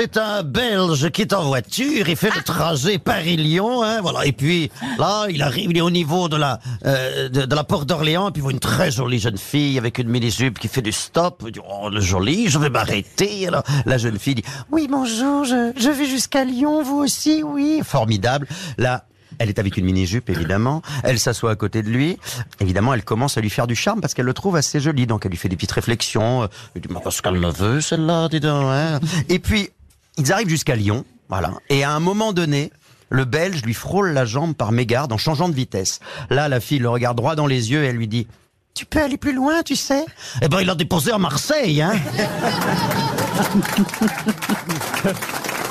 C'est 0.00 0.16
un 0.16 0.44
Belge 0.44 1.10
qui 1.10 1.22
est 1.22 1.32
en 1.32 1.42
voiture, 1.42 2.08
il 2.08 2.14
fait 2.14 2.32
le 2.32 2.40
trajet 2.42 2.98
Paris-Lyon, 2.98 3.82
hein, 3.82 4.00
voilà. 4.00 4.26
Et 4.26 4.30
puis 4.30 4.70
là, 4.96 5.26
il 5.28 5.42
arrive, 5.42 5.72
il 5.72 5.76
est 5.76 5.80
au 5.80 5.90
niveau 5.90 6.28
de 6.28 6.36
la 6.36 6.60
euh, 6.86 7.28
de, 7.28 7.52
la 7.52 7.64
porte 7.64 7.88
d'Orléans, 7.88 8.28
et 8.28 8.30
puis 8.30 8.38
il 8.38 8.42
voit 8.42 8.52
une 8.52 8.60
très 8.60 8.92
jolie 8.92 9.18
jeune 9.18 9.38
fille 9.38 9.76
avec 9.76 9.98
une 9.98 10.08
mini-jupe 10.08 10.60
qui 10.60 10.68
fait 10.68 10.82
du 10.82 10.92
stop. 10.92 11.42
Il 11.44 11.50
dit, 11.50 11.60
oh, 11.68 11.90
le 11.90 12.00
joli, 12.00 12.48
je 12.48 12.60
vais 12.60 12.70
m'arrêter. 12.70 13.48
Alors 13.48 13.64
la 13.86 13.98
jeune 13.98 14.20
fille 14.20 14.36
dit, 14.36 14.44
oui, 14.70 14.86
bonjour, 14.88 15.44
je, 15.44 15.72
je 15.76 15.90
vais 15.90 16.06
jusqu'à 16.06 16.44
Lyon, 16.44 16.84
vous 16.84 16.98
aussi, 16.98 17.42
oui. 17.42 17.80
Formidable. 17.82 18.46
Là, 18.76 19.04
elle 19.40 19.48
est 19.48 19.58
avec 19.58 19.76
une 19.78 19.84
mini-jupe, 19.84 20.30
évidemment. 20.30 20.80
Elle 21.02 21.18
s'assoit 21.18 21.50
à 21.50 21.56
côté 21.56 21.82
de 21.82 21.88
lui. 21.88 22.18
Évidemment, 22.60 22.94
elle 22.94 23.04
commence 23.04 23.36
à 23.36 23.40
lui 23.40 23.50
faire 23.50 23.66
du 23.66 23.74
charme 23.74 24.00
parce 24.00 24.14
qu'elle 24.14 24.26
le 24.26 24.34
trouve 24.34 24.54
assez 24.54 24.78
joli. 24.78 25.08
Donc, 25.08 25.24
elle 25.24 25.32
lui 25.32 25.38
fait 25.38 25.48
des 25.48 25.56
petites 25.56 25.72
réflexions. 25.72 26.44
Euh, 26.44 26.46
Elle 26.76 26.82
dit, 26.82 26.88
mais 26.88 27.00
parce 27.02 27.20
qu'elle 27.20 27.34
le 27.34 27.50
veut, 27.50 27.80
celle-là, 27.80 28.28
dis 28.28 28.38
donc. 28.38 28.64
hein. 28.66 29.00
Et 29.28 29.38
puis, 29.40 29.70
ils 30.18 30.32
arrivent 30.32 30.48
jusqu'à 30.48 30.76
Lyon. 30.76 31.04
Voilà. 31.28 31.52
Et 31.68 31.84
à 31.84 31.92
un 31.92 32.00
moment 32.00 32.32
donné, 32.32 32.72
le 33.10 33.24
Belge 33.24 33.62
lui 33.62 33.74
frôle 33.74 34.10
la 34.10 34.24
jambe 34.24 34.54
par 34.54 34.72
mégarde 34.72 35.12
en 35.12 35.18
changeant 35.18 35.48
de 35.48 35.54
vitesse. 35.54 36.00
Là, 36.30 36.48
la 36.48 36.60
fille 36.60 36.78
le 36.78 36.88
regarde 36.88 37.16
droit 37.16 37.36
dans 37.36 37.46
les 37.46 37.70
yeux 37.70 37.84
et 37.84 37.86
elle 37.86 37.96
lui 37.96 38.08
dit, 38.08 38.26
tu 38.74 38.84
peux 38.84 39.00
aller 39.00 39.16
plus 39.16 39.32
loin, 39.32 39.62
tu 39.62 39.76
sais? 39.76 40.04
Eh 40.42 40.48
ben, 40.48 40.60
il 40.60 40.66
l'a 40.66 40.74
déposé 40.74 41.12
à 41.12 41.18
Marseille, 41.18 41.82
hein 41.82 41.92